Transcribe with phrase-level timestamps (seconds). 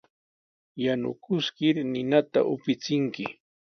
[0.83, 3.25] Yanukiskir ninata upichinki.